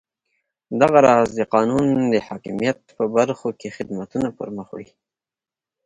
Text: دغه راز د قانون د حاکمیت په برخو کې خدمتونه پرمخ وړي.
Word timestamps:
دغه 0.81 0.97
راز 1.07 1.29
د 1.35 1.41
قانون 1.53 1.87
د 2.13 2.15
حاکمیت 2.27 2.79
په 2.97 3.03
برخو 3.15 3.49
کې 3.59 3.73
خدمتونه 3.77 4.27
پرمخ 4.37 4.67
وړي. 4.71 4.87